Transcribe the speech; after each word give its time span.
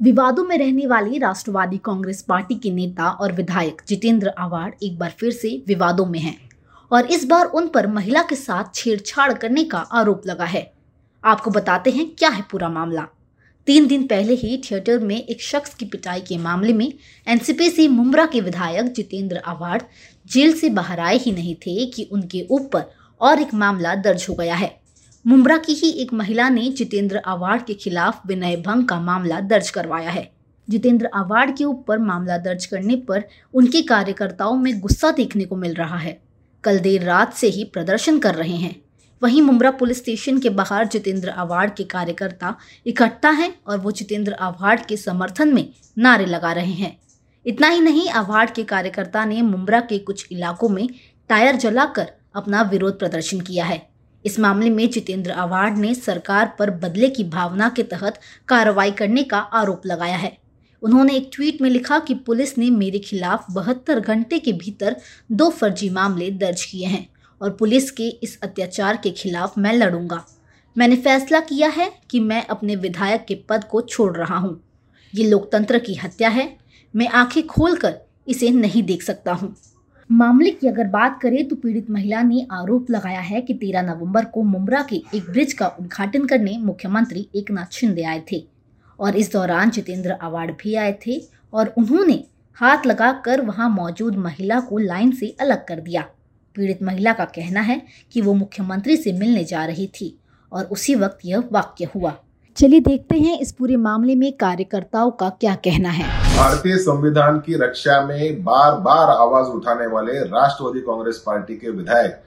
विवादों 0.00 0.44
में 0.44 0.56
रहने 0.58 0.86
वाली 0.86 1.18
राष्ट्रवादी 1.18 1.78
कांग्रेस 1.78 2.20
पार्टी 2.22 2.54
के 2.54 2.70
नेता 2.70 3.08
और 3.10 3.32
विधायक 3.32 3.82
जितेंद्र 3.88 4.32
आवाड़ 4.38 4.70
एक 4.82 4.98
बार 4.98 5.14
फिर 5.18 5.30
से 5.30 5.48
विवादों 5.68 6.04
में 6.06 6.18
हैं 6.18 6.36
और 6.90 7.06
इस 7.06 7.24
बार 7.24 7.46
उन 7.46 7.66
पर 7.68 7.86
महिला 7.86 8.22
के 8.22 8.34
साथ 8.34 8.74
छेड़छाड़ 8.74 9.32
करने 9.32 9.64
का 9.64 9.78
आरोप 9.78 10.26
लगा 10.26 10.44
है। 10.44 10.62
आपको 11.24 11.50
बताते 11.50 11.90
हैं 11.90 12.08
क्या 12.10 12.28
है 12.28 12.42
पूरा 12.50 12.68
मामला। 12.68 13.06
तीन 13.66 13.86
दिन 13.86 14.06
पहले 14.06 14.34
ही 14.34 14.56
थिएटर 14.58 14.98
में 14.98 15.16
एक 15.16 15.42
शख्स 15.42 15.74
की 15.74 15.84
पिटाई 15.84 16.20
के 16.20 16.38
मामले 16.38 16.72
में 16.72 16.92
एनसीपी 17.26 17.70
से 17.70 17.88
मुमरा 17.88 18.26
के 18.26 18.40
विधायक 18.40 18.92
जितेंद्र 18.92 19.36
आवाड़ 19.36 19.80
जेल 20.26 20.52
से 20.52 20.68
बाहर 20.70 21.00
आए 21.00 21.16
ही 21.16 21.32
नहीं 21.32 21.54
थे 21.56 21.86
कि 21.86 22.08
उनके 22.12 22.46
ऊपर 22.50 22.90
और 23.20 23.40
एक 23.40 23.54
मामला 23.54 23.94
दर्ज 23.94 24.26
हो 24.28 24.34
गया 24.34 24.54
है। 24.54 24.76
मुमरा 25.26 25.56
की 25.56 25.72
ही 25.72 25.90
एक 25.90 26.12
महिला 26.12 26.48
ने 26.48 26.68
जितेंद्र 26.68 27.16
आवाड़ 27.16 27.62
के 27.62 27.74
खिलाफ 27.74 28.26
विनय 28.26 28.56
भंग 28.56 28.88
का 28.88 29.00
मामला 29.00 29.40
दर्ज 29.40 29.70
करवाया 29.70 30.10
है। 30.10 30.30
जितेंद्र 30.68 31.10
आवाड़ 31.14 31.50
के 31.50 31.64
ऊपर 31.64 31.98
मामला 31.98 32.38
दर्ज 32.38 32.66
करने 32.66 32.96
पर 32.96 33.24
उनके 33.54 33.82
कार्यकर्ताओं 33.82 34.56
में 34.56 34.80
गुस्सा 34.80 35.10
देखने 35.10 35.44
को 35.44 35.56
मिल 35.56 35.74
रहा 35.74 35.96
है। 35.96 36.22
कल 36.64 36.78
देर 36.78 37.02
रात 37.02 37.34
से 37.34 37.46
ही 37.46 37.64
प्रदर्शन 37.64 38.18
कर 38.18 38.34
रहे 38.34 38.56
हैं। 38.56 38.82
वहीं 39.22 39.42
मुमरा 39.42 39.70
पुलिस 39.70 39.98
स्टेशन 39.98 40.38
के 40.38 40.50
बाहर 40.50 40.86
जितेंद्र 40.86 41.28
आवाड़ 41.28 41.70
के 41.70 41.84
कार्यकर्ता 41.84 42.56
इकट्ठा 42.86 43.30
हैं 43.30 43.54
और 43.66 43.78
वो 43.78 43.90
जितेंद्र 43.90 44.32
आवाड़ 44.32 44.80
के 44.80 44.96
समर्थन 44.96 45.54
में 45.54 45.68
नारे 45.98 46.26
लगा 46.26 46.52
रहे 46.52 46.72
हैं। 46.72 46.98
इतना 47.46 47.68
ही 47.68 47.80
नहीं 47.80 48.08
आवाड़ 48.08 48.50
के 48.50 48.64
कार्यकर्ता 48.64 49.24
ने 49.24 49.42
मुमरा 49.42 49.80
के 49.80 49.98
कुछ 49.98 50.26
इलाकों 50.32 50.68
में 50.68 50.88
टायर 51.28 51.56
जलाकर 51.56 52.12
अपना 52.36 52.62
विरोध 52.62 52.98
प्रदर्शन 52.98 53.40
किया 53.40 53.64
है। 53.64 53.87
इस 54.24 54.38
मामले 54.38 54.70
में 54.70 54.90
जितेंद्र 54.90 55.30
आवाड़ 55.30 55.70
ने 55.76 55.94
सरकार 55.94 56.56
पर 56.58 56.70
बदले 56.70 57.08
की 57.08 57.24
भावना 57.24 57.68
के 57.68 57.82
तहत 57.82 58.20
कार्रवाई 58.48 58.90
करने 58.90 59.22
का 59.22 59.38
आरोप 59.38 59.86
लगाया 59.86 60.16
है। 60.16 60.38
उन्होंने 60.82 61.16
एक 61.16 61.30
ट्वीट 61.32 61.62
में 61.62 61.70
लिखा 61.70 61.98
कि 61.98 62.14
पुलिस 62.14 62.58
ने 62.58 62.70
मेरे 62.70 62.98
खिलाफ 62.98 63.46
बहत्तर 63.50 64.00
घंटे 64.00 64.38
के 64.38 64.52
भीतर 64.52 64.96
दो 65.32 65.50
फर्जी 65.50 65.90
मामले 65.90 66.30
दर्ज 66.30 66.64
किए 66.64 66.86
हैं 66.86 67.08
और 67.42 67.50
पुलिस 67.50 67.90
के 67.90 68.08
इस 68.08 68.38
अत्याचार 68.42 68.96
के 68.96 69.10
खिलाफ 69.10 69.58
मैं 69.58 69.72
लड़ूँगा। 69.72 70.24
मैंने 70.76 70.96
फैसला 70.96 71.40
किया 71.40 71.68
है 71.68 71.92
कि 72.10 72.20
मैं 72.20 72.46
अपने 72.46 72.76
विधायक 72.76 73.24
के 73.28 73.34
पद 73.34 73.64
को 73.64 73.80
छोड़ 73.80 74.16
रहा 74.16 74.36
हूँ। 74.36 74.60
ये 75.14 75.24
लोकतंत्र 75.24 75.78
की 75.78 75.94
हत्या 75.94 76.28
है। 76.28 76.56
मैं 76.94 77.08
आँखें 77.08 77.46
खोलकर 77.46 77.94
इसे 78.28 78.50
नहीं 78.50 78.82
देख 78.82 79.02
सकता 79.02 79.32
हूँ। 79.32 79.56
मामले 80.10 80.50
की 80.50 80.68
अगर 80.68 80.84
बात 80.84 81.18
करें 81.22 81.48
तो 81.48 81.56
पीड़ित 81.56 81.90
महिला 81.90 82.22
ने 82.22 82.46
आरोप 82.52 82.90
लगाया 82.90 83.20
है 83.20 83.40
कि 83.40 83.54
13 83.54 83.82
नवंबर 83.82 84.24
को 84.24 84.42
मुमरा 84.42 84.82
के 84.82 84.96
एक 85.14 85.30
ब्रिज 85.30 85.52
का 85.52 85.66
उद्घाटन 85.80 86.24
करने 86.26 86.56
मुख्यमंत्री 86.58 87.28
एक 87.36 87.50
नाथ 87.50 87.72
शिंदे 87.72 88.02
आए 88.02 88.22
थे 88.32 88.42
और 88.98 89.16
इस 89.16 89.32
दौरान 89.32 89.70
जितेंद्र 89.70 90.10
अवार्ड 90.10 90.50
भी 90.50 90.74
आए 90.74 90.98
थे 91.06 91.20
और 91.52 91.74
उन्होंने 91.78 92.24
हाथ 92.58 92.86
लगाकर 92.86 93.40
वहाँ 93.40 93.68
मौजूद 93.70 94.16
महिला 94.16 94.60
को 94.60 94.78
लाइन 94.78 95.12
से 95.12 95.36
अलग 95.40 95.66
कर 95.66 95.80
दिया। 95.80 96.02
पीड़ित 96.56 96.82
महिला 96.82 97.12
का 97.12 97.24
कहना 97.24 97.60
है 97.60 97.80
कि 98.12 98.20
वो 98.20 98.34
मुख्यमंत्री 98.34 98.96
से 98.96 99.12
मिलने 99.12 99.44
जा 99.44 99.64
रही 99.64 99.86
थी 100.00 100.18
और 100.52 100.64
उसी 100.64 100.94
वक्त 100.94 101.18
यह 101.24 101.44
वाक्य 101.52 101.88
हुआ। 101.94 102.16
चलिए 102.58 102.80
देखते 102.80 103.14
हैं 103.14 103.38
इस 103.40 103.52
पूरे 103.52 103.76
मामले 103.76 104.14
में 104.14 104.32
कार्यकर्ताओं 104.32 105.10
का 105.10 105.28
क्या 105.40 105.54
कहना 105.54 105.88
है। 105.88 106.06
भारतीय 106.36 106.76
संविधान 106.76 107.38
की 107.38 107.54
रक्षा 107.54 108.00
में 108.06 108.42
बार 108.44 108.72
बार 108.80 109.10
आवाज़ 109.10 109.46
उठाने 109.46 109.86
वाले 109.86 110.18
राष्ट्रवादी 110.20 110.80
कांग्रेस 110.80 111.22
पार्टी 111.26 111.56
के 111.56 111.70
विधायक 111.70 112.18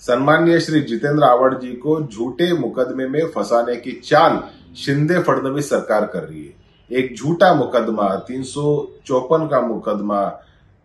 सम्मान्य 0.00 0.60
श्री 0.60 0.80
जितेंद्र 0.80 1.24
आवाड़ 1.24 1.54
जी 1.54 1.72
को 1.76 2.00
झूठे 2.02 2.52
मुकदमे 2.52 3.08
में 3.08 3.26
फंसाने 3.26 3.76
की 3.76 3.92
चाल 4.04 4.42
शिंदे 4.76 5.18
फडणवीस 5.18 5.70
सरकार 5.70 6.06
कर 6.06 6.22
रही 6.22 6.44
है। 6.44 6.98
एक 6.98 7.16
झूठा 7.16 7.54
मुकदमा, 7.54 8.14
तीन 8.28 8.44
का 9.48 9.60
मुकदमा 9.60 10.22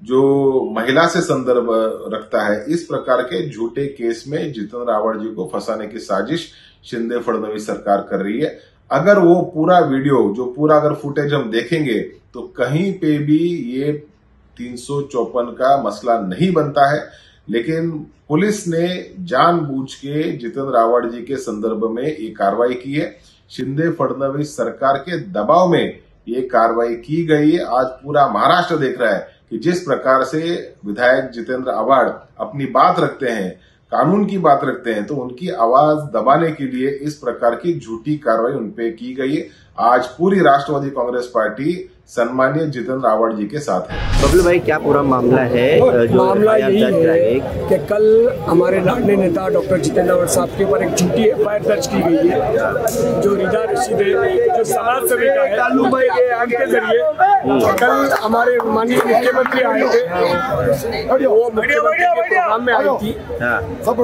जो 0.02 0.22
महिला 0.76 1.08
से 1.08 1.22
संदर्भ 1.22 1.68
रखता 2.14 2.46
है, 2.46 2.66
इस 2.68 2.84
प्रकार 2.84 3.22
के 3.22 3.50
झूठे 3.50 3.86
केस 3.88 4.24
में 4.28 4.52
जितेंद्र 4.54 4.92
आवाड़ 4.92 5.18
जी 5.18 5.28
को 5.28 5.50
फंसाने 5.54 5.88
की 5.88 6.00
साजिश 6.00 6.52
शिंदे 6.84 7.18
फडणवीस 7.18 7.68
सरकार 7.68 8.08
कर 8.10 8.20
रही 8.20 8.40
है। 8.40 8.73
अगर 8.92 9.20
वो 9.20 9.36
पूरा 9.54 9.78
वीडियो, 9.80 10.34
जो 10.36 10.46
पूरा 10.46 10.76
अगर 10.78 10.94
फुटेज 10.94 11.34
हम 11.34 11.50
देखेंगे 11.52 12.00
तो 12.34 12.42
कहीं 12.58 12.92
पे 12.94 13.18
भी 13.18 13.38
ये 13.72 13.92
तीन 14.58 14.76
का 15.54 15.76
मसला 15.84 16.20
नहीं 16.20 16.52
बनता 16.54 16.90
है। 16.92 17.02
लेकिन 17.48 17.90
पुलिस 18.30 18.68
ने 18.68 18.88
जानबूझ 19.20 19.94
के 19.94 20.32
जितेंद्र 20.32 20.72
रावड़ 20.72 21.06
जी 21.06 21.22
के 21.22 21.36
संदर्भ 21.36 21.90
में 21.90 22.04
ये 22.04 22.30
कार्रवाई 22.30 22.74
की 22.74 22.94
है। 22.94 23.16
शिंदे 23.50 23.90
फडणवीस 23.92 24.56
सरकार 24.58 24.98
के 24.98 25.20
दबाव 25.32 25.68
में 25.70 26.00
ये 26.28 26.42
कार्रवाई 26.42 26.96
की 26.96 27.26
गई 27.26 27.52
है। 27.52 27.66
आज 27.78 27.86
पूरा 28.04 28.28
महाराष्ट्र 28.28 28.78
देख 28.78 29.00
रहा 29.02 29.14
है 29.14 29.28
कि 29.50 29.58
जिस 29.58 29.84
प्रकार 29.84 30.24
से 30.24 30.40
विधायक 30.86 31.30
जितेंद्र 31.30 31.72
आवाड़ 31.72 32.08
अपनी 32.40 32.66
बात 32.66 33.00
रखते 33.00 33.30
हैं 33.30 33.50
कानून 33.94 34.26
की 34.26 34.38
बात 34.38 34.62
रखते 34.64 34.94
हैं 34.94 35.06
तो 35.06 35.16
उनकी 35.16 35.50
आवाज़ 35.62 36.00
दबाने 36.12 36.52
के 36.52 36.68
लिए 36.68 36.90
इस 37.02 37.16
प्रकार 37.16 37.56
की 37.56 37.78
झूठी 37.80 38.18
कार्रवाई 38.18 38.54
उनपे 38.54 38.90
की 38.92 39.14
गई 39.14 39.44
आज 39.82 40.08
पूरी 40.08 40.40
राष्ट्रवादी 40.40 40.90
कांग्रेस 40.90 41.32
पार्टी 41.36 41.74
सम्मान्य 42.10 42.66
जितेंद्र 42.68 43.08
रावड़ 43.08 43.32
जी 43.34 43.44
के 43.48 43.60
साथ 43.66 43.92
है। 43.92 43.98
बबलू 44.22 44.44
भाई 44.44 44.60
क्या 44.60 44.78
पूरा 44.80 45.02
मामला 45.04 45.42
है 45.52 46.08
जो 46.08 46.24
मामला 46.24 46.56
यही 46.56 46.82
है 46.82 47.40
कि 47.70 47.78
कल 47.90 48.06
हमारे 48.48 48.80
लाडले 48.86 49.16
नेता 49.16 49.48
डॉक्टर 49.54 49.78
जितेंद्र 49.80 50.10
रावड़ 50.12 50.28
साहब 50.34 50.50
के 50.58 50.64
ऊपर 50.64 50.84
एक 50.84 50.96
झूठी 50.96 51.24
एफ़ 51.28 51.68
दर्ज 51.68 51.88
की 51.94 52.02
गई 52.02 52.28
है 52.30 53.22
जो 53.22 53.36
रीदा 53.36 53.64
रशीद 53.72 54.02
है 54.02 54.58
जो 54.58 54.64
समाज 54.74 55.08
सेविका 55.10 55.44
है 55.44 55.58
लालू 55.58 55.86
भाई 55.92 56.10
के 56.10 56.30
आगे 56.34 56.58
के 56.58 56.66
ज़रिए 56.72 57.02
कल 57.80 58.10
हमारे 58.24 58.58
माननीय 58.66 58.98
मुख्यमंत्री 59.06 59.62
आए 59.62 59.82
थे 59.94 61.26
वो 61.26 61.50
मुख्यमंत्री 61.56 62.04
के 62.04 62.14
प्रोग्राम 62.14 62.64
में 62.66 62.74
आई 62.74 62.86
थी। 63.02 63.16
हाँ। 63.42 63.62
सब 63.86 63.96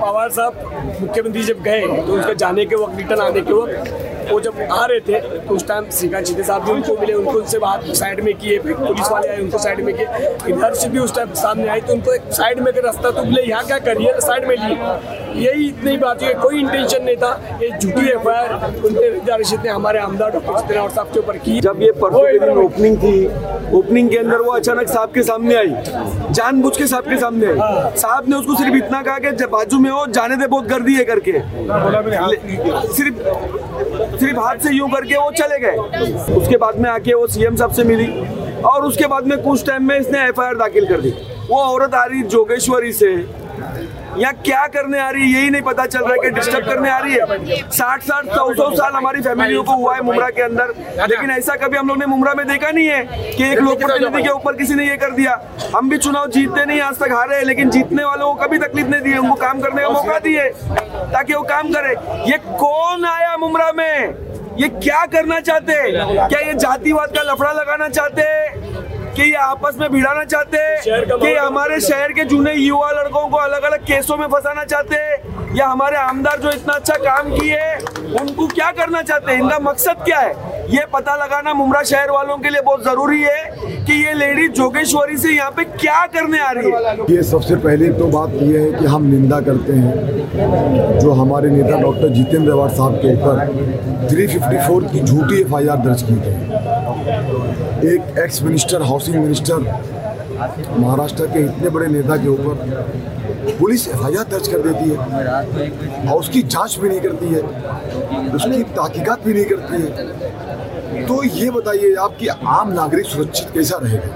पवार 0.00 0.30
साहब 0.30 0.98
मुख्यमंत्री 1.00 1.42
जब 1.44 1.62
गए 1.62 1.80
तो 2.06 2.18
उसके 2.18 2.34
जाने 2.44 2.64
के 2.66 2.76
वक्त 2.76 2.98
रिटर्न 2.98 3.20
आने 3.20 3.40
के 3.40 3.52
वक्त 3.52 4.05
वो 4.30 4.40
जब 4.40 4.60
आ 4.72 4.84
रहे 4.86 5.00
थे 5.00 5.20
तो 5.40 5.54
उस 5.54 5.66
टाइम 5.68 5.90
श्रीकांत 5.90 6.26
जीते 6.26 6.42
साहब 6.42 6.64
भी 6.64 6.72
उनको 6.72 6.96
मिले, 7.00 7.12
उनको 7.14 7.38
उनसे 7.38 7.58
बात 7.58 7.84
साइड 7.96 8.20
में 8.24 8.34
किए 8.34 8.58
फिर 8.58 8.74
पुलिस 8.76 9.10
वाले 9.10 9.28
आए 9.28 9.40
उनको 9.42 9.58
साइड 9.58 9.80
में 9.84 9.94
किए 9.96 10.74
से 10.76 10.88
भी 10.88 10.98
उस 10.98 11.14
टाइम 11.14 11.32
सामने 11.42 11.68
आई 11.68 11.80
तो 11.80 11.92
उनको 11.92 12.14
एक 12.14 12.32
साइड 12.32 12.60
में 12.60 12.72
रास्ता 12.76 13.10
तो 13.10 13.22
बोले, 13.22 13.42
यहाँ 13.42 13.64
क्या 13.66 13.78
करिए 13.86 14.12
साइड 14.20 14.48
में 14.48 14.56
लिए? 14.56 15.25
यही 15.36 15.66
इतनी 15.68 15.96
बात 15.96 16.22
है 16.22 16.32
कोई 16.34 16.58
इंटेंशन 16.60 17.02
नहीं 17.04 17.16
था। 17.16 17.58
ये 17.62 17.70
झूठी 17.70 18.08
एफ़ 18.10 18.28
आई 18.28 18.34
आर 18.36 18.54
उनके 18.84 19.36
रशीद 19.36 19.60
ने 19.64 19.70
हमारे 19.70 19.98
आमदार 19.98 20.30
डॉक्टर 20.30 20.58
सत्यनारायण 20.58 20.90
साहब 20.90 21.06
के 21.06 21.18
ऊपर 21.20 21.36
की। 21.38 21.60
जब 21.60 21.82
ये 21.82 21.90
परसों 22.02 22.64
ओपनिंग 22.64 22.96
थी 22.98 23.26
ओपनिंग 23.78 24.10
के 24.10 24.18
अंदर 24.18 24.40
वो 24.40 24.52
अचानक 24.52 24.88
साहब 24.88 25.12
के 25.12 25.22
सामने 25.22 25.54
आई। 25.54 25.74
जानबूझ 26.30 26.76
के 26.76 26.86
साहब 26.86 27.04
के 27.04 27.18
सामने 27.18 27.46
आई। 27.46 27.58
हाँ। 27.58 27.90
साहब 27.96 28.28
ने 28.28 28.36
उसको 28.36 28.56
सिर्फ़ 28.56 28.76
इतना 28.76 29.02
कहा 29.02 29.18
कि 29.18 29.46
बाजू 29.46 29.78
में 29.78 29.90
हो 29.90 30.06
जाने 30.10 30.36
दे 30.36 30.46
बहुत 30.46 30.66
गर्दी 30.66 30.94
है 30.94 31.04
करके। 31.04 31.32
सिर्फ़ 32.92 34.18
सिर्फ़ 34.18 34.40
हाथ 34.40 34.56
से 34.58 34.74
यूँ 34.74 34.88
करके 34.90 35.16
वो 35.16 35.30
चले 35.32 35.58
गए। 35.58 36.34
उसके 36.34 36.56
बाद 36.56 36.78
में 36.78 36.90
आके 36.90 37.14
वो 37.14 37.26
सीएम 37.26 37.56
साहब 37.56 37.72
से 37.72 37.84
मिली। 37.84 38.06
और 38.64 38.84
उसके 38.84 39.06
बाद 39.06 39.26
में 39.26 39.38
कुछ 39.42 39.66
टाइम 39.66 39.88
में 39.88 39.98
इसने 39.98 40.18
एफआईआर 40.18 40.54
दाखिल 40.56 40.86
कर 40.86 41.00
दी। 41.00 41.10
वो 41.50 41.56
औरत 41.56 41.94
आ 41.94 42.04
रही 42.04 42.22
जोगेश्वरी 42.24 42.92
से। 42.92 43.16
या 44.18 44.30
क्या 44.44 44.66
करने 44.74 44.98
आ 45.00 45.08
रही 45.10 45.22
है 45.22 45.40
यही 45.40 45.50
नहीं 45.50 45.62
पता 45.62 45.86
चल 45.86 46.00
रहा 46.00 46.12
है 46.12 46.18
कि 46.22 46.30
डिस्टर्ब 46.30 46.66
करने 46.66 46.90
आ 46.90 46.98
रही 46.98 47.14
है। 47.14 47.56
साठ 47.70 48.02
साठ 48.02 48.26
सौ 48.26 48.52
सौ 48.54 48.70
साल 48.76 48.92
हमारी 48.92 49.20
फैमिलियों 49.22 49.62
को 49.64 49.76
हुआ 49.76 49.94
है 49.94 50.02
मुमरा 50.02 50.28
के 50.30 50.42
अंदर। 50.42 50.74
लेकिन 51.00 51.30
ऐसा 51.30 51.54
कभी 51.56 51.76
हम 51.76 51.88
लोग 51.88 51.98
ने 51.98 52.06
मुमरा 52.06 52.34
में 52.34 52.46
देखा 52.48 52.70
नहीं 52.70 52.86
है 52.86 53.02
कि 53.36 53.44
एक 53.44 53.58
लोक 53.58 53.82
प्रतिनिधि 53.82 54.22
के 54.22 54.28
ऊपर 54.30 54.56
किसी 54.56 54.74
ने 54.74 54.88
ये 54.88 54.96
कर 54.96 55.10
दिया। 55.12 55.40
हम 55.76 55.90
भी 55.90 55.98
चुनाव 55.98 56.26
जीतते 56.30 56.64
नहीं 56.64 56.80
आज 56.80 56.98
तक 56.98 57.12
हारे 57.12 57.36
हैं 57.36 57.44
लेकिन 57.44 57.70
जीतने 57.70 58.04
वालों 58.04 58.34
को 58.34 58.44
कभी 58.44 58.58
तकलीफ़ 58.58 58.86
नहीं 58.88 59.00
दी 59.02 59.16
उनको 59.18 59.34
काम 59.36 59.60
करने 59.60 59.82
का 59.82 59.88
मौका 59.90 60.18
दिए 60.18 60.48
ताकि 61.12 61.34
वो 61.34 61.42
काम 61.44 61.72
करे। 61.72 61.94
ये 62.30 62.38
कौन 62.38 63.04
आया 63.06 63.36
मुमरा 63.36 63.72
में? 63.72 64.24
ये 64.58 64.68
क्या 64.68 65.04
करना 65.06 65.38
चाहते? 65.40 65.74
क्या 66.28 66.38
ये 66.40 66.52
जातिवाद 66.54 67.10
का 67.16 67.22
लफड़ा 67.22 67.52
लगाना 67.52 67.88
चाहते? 67.88 68.24
कि 69.16 69.22
ये 69.22 69.34
आपस 69.42 69.76
में 69.80 69.90
भिड़ाना 69.92 70.24
चाहते 70.24 70.58
हैं 70.58 70.80
कि 71.18 71.34
हमारे 71.34 71.80
शहर 71.80 72.12
के 72.12 72.24
जूने 72.24 72.52
युवा 72.54 72.90
लड़कों 72.90 73.26
को 73.28 73.36
अलग 73.36 73.62
अलग 73.62 73.84
केसों 73.86 74.16
में 74.16 74.26
फंसाना 74.28 74.64
चाहते 74.64 74.96
हैं 74.96 75.54
या 75.56 75.66
हमारे 75.66 75.96
आमदार 75.96 76.40
जो 76.40 76.50
इतना 76.50 76.74
अच्छा 76.74 76.94
काम 77.04 77.30
किए 77.38 77.60
उनको 78.20 78.46
क्या 78.46 78.70
करना 78.72 79.02
चाहते? 79.02 79.32
हैं 79.32 79.38
इनका 79.40 79.58
मकसद 79.58 80.02
क्या 80.04 80.18
है? 80.20 80.55
ये 80.70 80.84
पता 80.92 81.14
लगाना 81.16 81.52
मुमरा 81.54 81.82
शहर 81.90 82.10
वालों 82.10 82.36
के 82.38 82.50
लिए 82.50 82.60
बहुत 82.66 82.82
ज़रूरी 82.84 83.22
है 83.22 83.84
कि 83.86 83.92
ये 84.04 84.12
लेडी 84.14 84.46
जोगेश्वरी 84.58 85.16
से 85.16 85.32
यहाँ 85.32 85.50
पे 85.56 85.64
क्या 85.64 86.04
करने 86.14 86.38
आ 86.40 86.50
रही 86.58 86.70
है? 86.70 86.94
ये 87.10 87.22
सबसे 87.22 87.56
पहले 87.66 87.88
तो 87.98 88.06
बात 88.16 88.32
ये 88.42 88.58
है 88.60 88.72
कि 88.78 88.84
हम 88.94 89.04
निंदा 89.10 89.40
करते 89.48 89.72
हैं 89.72 90.98
जो 91.00 91.10
हमारे 91.20 91.50
नेता 91.50 91.80
डॉक्टर 91.80 92.08
जितेंद्र 92.14 92.50
अवार 92.52 92.70
साहब 92.76 92.96
के 93.04 93.14
ऊपर 93.14 93.34
354 94.10 94.92
की 94.92 95.00
झूठी 95.00 95.40
एफआईआर 95.40 95.76
दर्ज 95.86 96.02
की 96.10 96.14
गई। 96.26 97.94
एक 97.94 98.18
ex 98.24 98.42
minister 98.42 98.82
housing 98.92 99.16
minister 99.22 99.58
Maharashtra 100.78 101.26
के 101.26 101.44
इतने 101.44 101.70
बड़े 101.76 101.86
नेता 101.88 102.16
के 102.22 102.28
ऊपर 102.28 103.15
पुलिस 103.52 103.86
एफआईआर 103.88 104.24
दर्ज 104.24 104.48
कर 104.48 104.58
देती 104.62 104.90
है 104.90 104.96
और 106.06 106.18
उसकी 106.18 106.42
जाँच 106.44 106.78
भी 106.78 106.88
नहीं 106.88 107.00
करती 107.00 107.26
है, 107.26 107.40
उसकी 108.34 108.62
तहकीकात 108.62 109.24
भी 109.24 109.34
नहीं 109.34 109.44
करती 109.44 109.82
है। 109.82 111.06
तो 111.06 111.22
ये 111.24 111.50
बताइए 111.50 111.94
आपकी 112.00 112.26
आम 112.28 112.72
नागरिक 112.72 113.06
सुरक्षित 113.06 113.50
कैसा 113.54 113.78
रहेगा? 113.82 114.08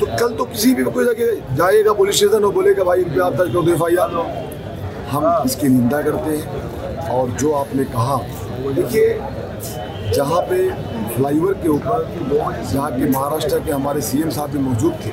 तो 0.00 0.06
कल 0.06 0.34
तो 0.34 0.44
किसी 0.44 0.74
भी 0.74 0.84
कोई 0.84 1.04
जगह 1.04 1.56
जाएगा, 1.56 1.92
पुलिस 1.92 2.16
स्टेशन 2.16 2.44
और 2.44 2.52
बोलेगा, 2.52 2.84
भाई 2.84 3.00
इन 3.00 3.10
पे 3.14 3.20
आप 3.20 3.32
दर्ज 3.32 3.52
कर 3.54 3.60
दो 3.60 3.72
एफ़ 3.72 3.84
आई 3.84 3.96
आर 3.96 4.10
हम 5.10 5.42
इसकी 5.46 5.68
निंदा 5.68 6.00
करते 6.02 6.36
हैं 6.36 7.08
और 7.10 7.30
जो 7.40 7.52
आपने 7.52 7.84
कहा, 7.86 8.16
देखिए, 8.74 9.08
जहाँ 10.14 10.40
पे 10.42 10.58
फ्लाईओवर 11.14 11.52
के 11.62 11.68
ऊपर, 11.68 11.98
जहाँ 12.72 12.90
के 12.92 13.10
महाराष्ट्र 13.10 13.58
के 13.58 13.72
हमारे 13.72 14.00
सीएम 14.00 14.30
साहब 14.30 14.50
भी 14.50 14.58
मौजूद 14.58 14.92
थे, 15.06 15.10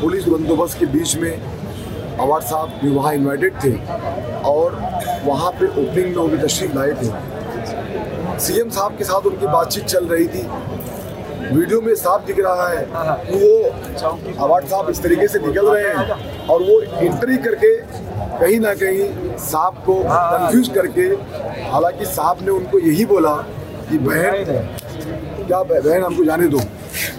पुलिस 0.00 0.28
बंदोबस्त 0.28 0.78
के 0.78 0.86
बीच 0.86 1.16
में 1.16 1.32
अवार्ड 2.22 2.44
साहब 2.44 2.78
भी 2.82 2.90
वहाँ 2.90 3.12
इन्वाइटेड 3.14 3.54
थे 3.64 3.72
और 4.48 4.80
वहाँ 5.24 5.50
पे 5.60 5.66
ओपनिंग 5.66 6.06
में 6.06 6.16
वो 6.16 6.26
भी 6.28 6.38
तशरीफ़ 6.38 6.74
लाए 6.78 6.92
थे 7.02 8.38
सीएम 8.40 8.70
साहब 8.70 8.96
के 8.98 9.04
साथ 9.04 9.26
उनकी 9.26 9.46
बातचीत 9.46 9.84
चल 9.84 10.06
रही 10.06 10.26
थी। 10.26 10.42
वीडियो 11.52 11.80
में 11.80 11.94
साफ़ 11.94 12.24
दिख 12.26 12.38
रहा 12.40 12.68
है 12.68 12.86
कि 13.26 13.38
वो 13.38 14.44
अवार्ड 14.44 14.66
साहब 14.66 14.88
इस 14.90 15.02
तरीके 15.02 15.26
से 15.28 15.38
निकल 15.38 15.68
रहे 15.68 15.88
हैं 15.88 16.46
और 16.46 16.62
वो 16.62 16.80
एंट्री 16.80 17.36
करके 17.36 17.74
कहीं 18.38 18.58
ना 18.60 18.74
कहीं 18.74 19.36
साहब 19.38 19.82
को 19.86 19.94
कंफ्यूज 20.04 20.68
करके, 20.74 21.02
हालाँकि 21.70 22.04
साहब 22.06 22.38
ने 22.42 22.50
उनको 22.50 22.78
यही 22.78 23.04
बोला 23.06 23.34
कि, 23.90 23.98
बहन, 23.98 24.44
क्या 25.46 25.62
बहन 25.62 26.02
हमको 26.02 26.24
जाने 26.24 26.46
दो। 26.48 26.60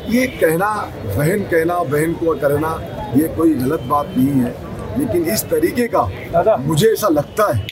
ये 0.10 0.26
कहना, 0.42 0.70
बहन 1.06 1.44
कहना, 1.52 1.78
बहन 1.86 2.14
को 2.14 2.36
करना, 2.42 2.80
ये 3.16 3.28
कोई 3.38 3.54
गलत 3.54 3.82
बात 3.88 4.14
नहीं 4.18 4.42
है। 4.42 4.63
लेकिन 4.98 5.26
इस 5.34 5.44
तरीके 5.50 5.88
का 5.96 6.58
मुझे 6.60 6.88
ऐसा 6.88 7.08
लगता 7.10 7.52
है 7.54 7.66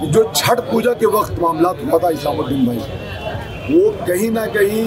कि 0.00 0.06
जो 0.06 0.30
छठ 0.34 0.60
पूजा 0.70 0.92
के 0.94 1.06
वक्त 1.16 1.40
मामला 1.42 1.68
हुआ 1.80 1.98
था 1.98 2.10
इस्लामुद्दीन 2.10 2.66
भाई 2.66 2.78
वो 3.70 3.90
कहीं 4.06 4.30
ना 4.30 4.46
कहीं 4.54 4.84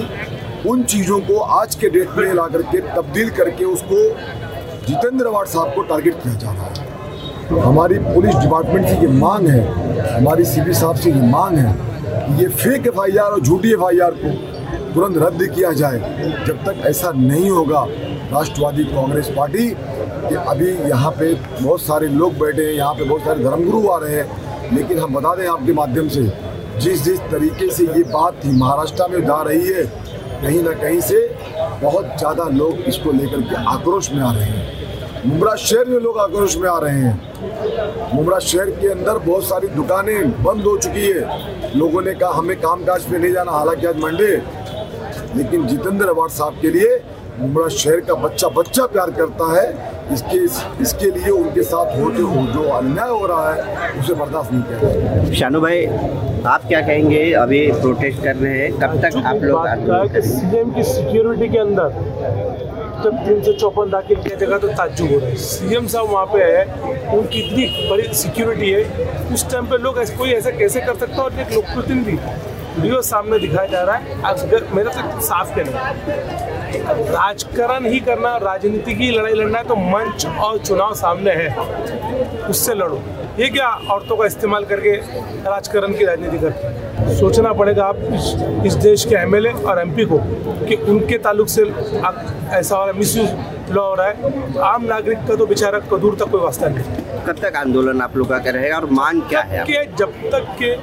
उन 0.70 0.82
चीज़ों 0.84 1.20
को 1.20 1.38
आज 1.56 1.74
के 1.74 1.88
डेट 1.90 2.16
में 2.16 2.32
ला 2.34 2.46
करके 2.48 2.78
तब्दील 2.94 3.30
करके 3.36 3.64
उसको 3.66 3.98
जितेंद्र 4.86 5.26
अवार्ड 5.26 5.48
साहब 5.48 5.74
को 5.74 5.82
टारगेट 5.82 6.14
किया 6.22 6.34
जा 6.34 6.52
रहा 6.52 6.66
है। 6.66 7.60
हमारी 7.62 7.98
पुलिस 8.04 8.34
डिपार्टमेंट 8.34 8.86
की 8.86 9.06
ये 9.06 9.12
मांग 9.14 9.48
है 9.48 9.62
हमारी 10.10 10.44
सीपी 10.44 10.74
साहब 10.74 10.96
से 10.96 11.10
ये 11.10 11.26
मांग 11.30 11.58
है 11.58 11.72
कि 12.26 12.42
ये 12.42 12.48
फेक 12.54 12.86
एफआईआर 12.86 13.30
और 13.30 13.40
झूठी 13.40 13.72
एफआईआर 13.72 14.14
को 14.22 14.30
तुरंत 14.94 15.16
रद्द 15.18 15.46
किया 15.54 15.72
जाए। 15.72 15.98
जब 16.46 16.64
तक 16.66 16.82
ऐसा 16.86 17.12
नहीं 17.16 17.50
होगा 17.50 17.84
राष्ट्रवादी 18.32 18.84
कांग्रेस 18.84 19.28
पार्टी 19.36 19.68
कि 20.24 20.34
अभी 20.34 20.70
यहाँ 20.88 21.10
पे 21.10 21.32
बहुत 21.34 21.80
सारे 21.82 22.08
लोग 22.08 22.38
बैठे 22.38 22.62
हैं, 22.62 22.72
यहाँ 22.72 22.94
पे 22.94 23.04
बहुत 23.04 23.22
सारे 23.22 23.44
धर्मगुरु 23.44 23.88
आ 23.88 23.98
रहे 23.98 24.16
हैं। 24.16 24.72
लेकिन 24.72 24.98
हम 24.98 25.14
बता 25.14 25.34
दें 25.34 25.46
आपके 25.48 25.72
माध्यम 25.72 26.08
से, 26.08 26.22
जिस 26.80 27.02
जिस 27.04 27.18
तरीके 27.30 27.70
से 27.70 27.84
ये 27.86 28.02
बात 28.04 28.46
महाराष्ट्र 28.46 29.08
में 29.10 29.20
जा 29.26 29.40
रही 29.42 29.66
है, 29.66 29.84
कहीं 30.42 30.62
ना 30.62 30.72
कहीं 30.74 31.00
से 31.00 31.18
बहुत 31.82 32.16
ज़्यादा 32.18 32.44
लोग 32.52 32.80
इसको 32.88 33.12
लेकर 33.12 33.40
के 33.42 33.64
आक्रोश 33.70 34.10
में 34.12 34.22
आ 34.22 34.32
रहे 34.32 34.44
हैं। 34.44 34.82
मुमरा 35.26 35.54
शहर 35.56 35.84
में 35.88 35.98
लोग 36.00 36.18
आक्रोश 36.18 36.56
में 36.56 36.68
आ 36.68 36.78
रहे 36.78 36.98
हैं। 36.98 38.14
मुमरा 38.14 38.38
शहर 38.40 38.70
के 38.70 38.88
अंदर 38.88 39.18
बहुत 39.20 39.44
सारी 39.44 39.68
दुकानें 39.68 40.42
बंद 40.44 40.64
हो 40.64 40.76
चुकी 40.78 41.06
है। 41.08 41.76
लोगों 41.76 42.02
ने 42.02 42.14
कहा, 42.14 42.30
हमें 42.30 42.56
कामकाज 42.60 43.04
पे 43.04 43.18
नहीं 43.18 43.32
जाना, 43.32 43.52
हालाँकि 43.52 43.86
आज 43.86 43.98
मंडे 43.98 44.42
लेकिन 45.36 45.66
जितेंद्र 45.66 46.08
अवार्ड 46.08 46.32
साहब 46.32 46.58
के 46.62 46.70
लिए 46.70 46.98
मुमरा 47.38 47.68
शहर 47.68 48.00
का 48.00 48.14
बच्चा 48.14 48.48
बच्चा 48.56 48.84
प्यार 48.86 49.10
करता 49.10 49.46
है। 49.52 49.66
इसके 50.12 50.38
इसके 50.82 51.10
लिए 51.10 51.30
उनके 51.30 51.62
साथ 51.62 51.98
होते 52.00 52.22
हो 52.22 52.42
जो 52.52 52.62
अन्याय 52.70 53.08
हो 53.08 53.26
रहा 53.26 53.54
है 53.54 53.90
उसे 54.00 54.14
बर्दाश्त 54.14 54.52
नहीं 54.52 54.62
कर 54.62 54.86
रहे 54.86 55.34
शानू 55.36 55.60
भाई 55.60 55.86
आप 56.46 56.66
क्या 56.68 56.80
कहेंगे? 56.80 57.32
अभी 57.34 57.60
प्रोटेस्ट 57.72 58.22
कर 58.24 58.36
रहे 58.36 58.58
हैं। 58.58 58.72
कब 58.74 59.00
तक 59.02 59.16
आप 59.26 59.42
लोग 59.42 60.20
सीएम 60.20 60.70
की 60.72 60.82
सिक्योरिटी 60.84 61.48
के 61.48 61.58
अंदर 61.58 61.88
जब 63.04 63.16
तीन 63.24 63.42
सौ 63.44 63.52
चौपन 63.52 63.90
दाखिल 63.90 64.16
किया 64.16 64.36
जगह 64.38 64.58
तो 64.58 64.68
ताजुब 64.70 65.10
हो 65.10 65.18
रहा 65.18 65.28
है। 65.28 65.36
सीएम 65.38 65.86
साहब 65.86 66.10
वहाँ 66.10 66.26
पे 66.26 66.44
है 66.44 66.64
उनकी 67.18 67.40
इतनी 67.40 67.88
बड़ी 67.90 68.14
सिक्योरिटी 68.14 68.70
है। 68.70 68.82
उस 69.34 69.50
टाइम 69.52 69.66
पे 69.66 69.78
लोग 69.78 69.98
ऐसे 70.02 70.16
कोई 70.16 70.30
ऐसा 70.32 70.50
कैसे 70.58 70.80
कर 70.80 70.94
सकता 70.94 71.14
है? 71.14 71.22
और 71.22 71.40
एक 71.40 71.52
लोक 71.54 71.64
प्रतिनिधि 71.74 72.18
वीडियो 72.76 73.02
सामने 73.04 73.38
दिखाया 73.38 73.66
जा 73.68 73.82
रहा 73.82 73.96
है। 73.96 74.22
अगर 74.24 74.66
मेरे 74.74 74.90
तो 74.90 75.20
साफ़ 75.22 75.54
कहना 75.56 76.53
राजकरण 76.76 77.86
ही 77.86 78.00
करना 78.00 78.36
राजनीति 78.36 78.94
की 78.94 79.10
लड़ाई 79.10 79.32
लड़ना 79.32 79.58
है 79.58 79.64
तो 79.64 79.76
मंच 79.76 80.26
और 80.26 80.58
चुनाव 80.58 80.94
सामने 80.94 81.32
है। 81.32 82.46
उससे 82.48 82.74
लड़ो। 82.74 83.02
ये 83.38 83.48
क्या 83.48 83.68
औरतों 83.90 84.16
का 84.16 84.26
इस्तेमाल 84.26 84.64
करके 84.64 84.96
राजकरण 85.44 85.92
की 85.92 86.04
राजनीति 86.04 86.38
करते 86.38 87.16
सोचना 87.16 87.52
पड़ेगा 87.52 87.84
आप 87.84 87.96
इस, 87.96 88.34
इस 88.66 88.74
देश 88.82 89.04
के 89.04 89.14
एमएलए 89.14 89.50
और 89.50 89.80
एमपी 89.80 90.04
को 90.04 90.18
कि 90.66 90.76
उनके 90.90 91.18
ताल्लुक 91.18 91.48
से 91.48 91.62
आप 92.00 92.24
ऐसा 92.52 92.76
हो 92.76 92.84
रहा 92.84 92.92
है 92.92 92.98
मिस 92.98 93.16
लॉ 93.70 93.88
हो 93.88 93.94
रहा 93.94 94.06
है। 94.06 94.58
आम 94.64 94.84
नागरिक 94.84 95.18
का 95.28 95.36
तो 95.36 95.46
बेचारा 95.46 95.78
को 95.80 95.98
दूर 95.98 96.16
तक 96.20 96.30
कोई 96.30 96.40
वास्ता 96.40 96.68
नहीं। 96.68 97.24
कब 97.26 97.38
तक 97.42 97.56
आंदोलन 97.56 98.00
आप 98.00 98.16
लोग 98.16 98.28
का 98.28 98.50
रहेगा 98.50 98.76
और 98.76 98.86
मांग 98.90 99.22
क्या 99.22 99.40
है 99.42 99.64
कि 99.64 99.84
जब 99.98 100.12
तक 100.32 100.56
के 100.62 100.74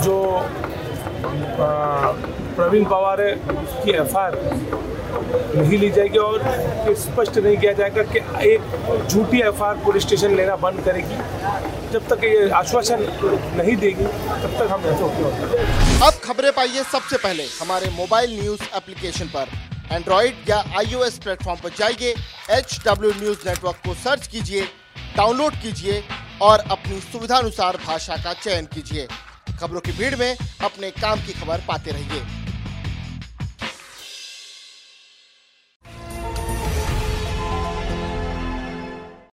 जो 0.00 0.18
प्रवीण 2.58 2.84
पवार 2.84 3.20
की 3.84 3.92
एफ़ 3.92 4.16
नहीं 5.58 5.78
ली 5.78 5.90
जाएगी 5.90 6.18
और 6.18 6.42
स्पष्ट 6.98 7.38
नहीं 7.38 7.56
किया 7.56 7.72
जाएगा 7.72 8.02
कि 8.04 8.18
एक 8.48 9.06
झूठी 9.08 9.40
एफ़ 9.40 9.62
पुलिस 9.84 10.02
स्टेशन 10.02 10.34
लेना 10.36 10.56
बंद 10.56 10.80
करेगी। 10.84 11.18
जब 11.92 12.08
तक 12.08 12.24
ये 12.24 12.48
आश्वासन 12.54 13.04
नहीं 13.56 13.76
देगी, 13.76 14.04
तब 14.04 14.56
तक 14.58 14.72
हम 14.72 14.86
ऐसे 14.86 15.04
अब 16.06 16.18
खबरें 16.24 16.50
पाइए 16.52 16.82
सबसे 16.92 17.16
पहले। 17.18 17.44
हमारे 17.60 17.90
मोबाइल 17.90 18.38
न्यूज़ 18.40 18.62
एप्लीकेशन 18.76 19.30
पर। 19.36 19.46
एंड्रॉइड 19.92 20.50
या 20.50 20.58
आईओएस 20.78 21.18
प्लेटफॉर्म 21.18 21.60
पर 21.60 21.70
जाइए 21.78 22.14
एच 22.50 22.78
डब्ल्यू 22.86 23.10
न्यूज़ 23.20 23.48
नेटवर्क 23.48 23.76
को 23.86 23.94
सर्च 24.00 24.26
कीजिए, 24.26 24.62
डाउनलोड 25.16 25.54
कीजिए 25.62 26.02
और 26.42 26.64
अपनी 26.70 27.00
सुविधानुसार 27.02 27.76
भाषा 27.86 28.16
का 28.24 28.32
चयन 28.42 28.66
कीजिए। 28.74 29.06
खबरों 29.60 29.80
की 29.80 29.92
भीड़ 29.92 30.14
में 30.16 30.36
अपने 30.64 30.90
काम 30.98 31.20
की 31.20 31.32
खबर 31.40 31.62
पाते 31.68 31.90
रहिए। 31.90 32.20